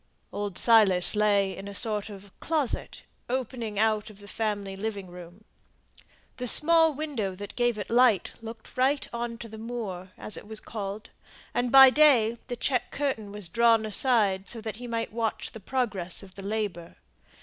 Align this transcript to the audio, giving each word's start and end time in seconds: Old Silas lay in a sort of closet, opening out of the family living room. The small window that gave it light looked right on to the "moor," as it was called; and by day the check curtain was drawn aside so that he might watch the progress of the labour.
Old 0.33 0.57
Silas 0.57 1.15
lay 1.15 1.55
in 1.55 1.67
a 1.67 1.75
sort 1.75 2.09
of 2.09 2.31
closet, 2.39 3.03
opening 3.29 3.77
out 3.77 4.09
of 4.09 4.17
the 4.17 4.27
family 4.27 4.75
living 4.75 5.05
room. 5.05 5.43
The 6.37 6.47
small 6.47 6.91
window 6.95 7.35
that 7.35 7.55
gave 7.55 7.77
it 7.77 7.87
light 7.87 8.31
looked 8.41 8.75
right 8.75 9.07
on 9.13 9.37
to 9.37 9.47
the 9.47 9.59
"moor," 9.59 10.09
as 10.17 10.37
it 10.37 10.47
was 10.47 10.59
called; 10.59 11.11
and 11.53 11.71
by 11.71 11.91
day 11.91 12.39
the 12.47 12.55
check 12.55 12.89
curtain 12.89 13.31
was 13.31 13.47
drawn 13.47 13.85
aside 13.85 14.47
so 14.49 14.59
that 14.59 14.77
he 14.77 14.87
might 14.87 15.13
watch 15.13 15.51
the 15.51 15.59
progress 15.59 16.23
of 16.23 16.33
the 16.33 16.41
labour. 16.41 16.95